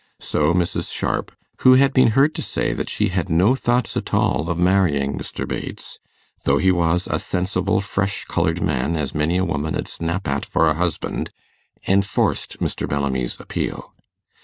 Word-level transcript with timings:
So 0.19 0.51
Mrs. 0.55 0.91
Sharp, 0.91 1.31
who 1.59 1.75
had 1.75 1.93
been 1.93 2.07
heard 2.17 2.33
to 2.33 2.41
say 2.41 2.73
that 2.73 2.89
she 2.89 3.09
had 3.09 3.29
no 3.29 3.53
thoughts 3.53 3.95
at 3.95 4.15
all 4.15 4.49
of 4.49 4.57
marrying 4.57 5.15
Mr. 5.15 5.47
Bates, 5.47 5.99
though 6.43 6.57
he 6.57 6.71
was 6.71 7.05
'a 7.05 7.19
sensable 7.19 7.83
fresh 7.83 8.25
coloured 8.25 8.63
man 8.63 8.95
as 8.95 9.13
many 9.13 9.37
a 9.37 9.45
woman 9.45 9.75
'ud 9.75 9.87
snap 9.87 10.27
at 10.27 10.43
for 10.43 10.67
a 10.67 10.73
husband,' 10.73 11.29
enforced 11.85 12.57
Mr. 12.59 12.89
Bellamy's 12.89 13.39
appeal. 13.39 13.93